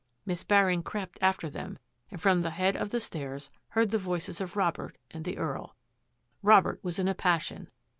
"Miss 0.25 0.43
Baring 0.43 0.81
crept 0.81 1.19
after 1.21 1.47
them, 1.47 1.77
and 2.09 2.19
from 2.19 2.41
the 2.41 2.49
head 2.49 2.75
of 2.75 2.89
the 2.89 2.99
stairs 2.99 3.51
heard 3.67 3.91
the 3.91 3.99
voices 3.99 4.41
of 4.41 4.57
Robert 4.57 4.97
and 5.11 5.25
the 5.25 5.37
Earl. 5.37 5.75
Robert 6.41 6.79
was 6.83 6.97
in 6.97 7.07
a 7.07 7.13
passion. 7.13 7.69